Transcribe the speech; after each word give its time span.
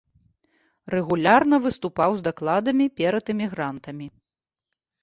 Рэгулярна 0.93 1.59
выступаў 1.67 2.11
з 2.17 2.21
дакладамі 2.29 2.85
перад 3.03 3.25
эмігрантамі. 3.37 4.07